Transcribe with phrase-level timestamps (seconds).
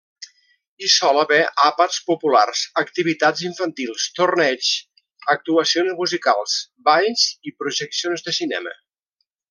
[0.85, 4.73] Hi sol haver àpats populars, activitats infantils, torneigs,
[5.37, 6.57] actuacions musicals,
[6.91, 8.77] balls i projeccions de cinema.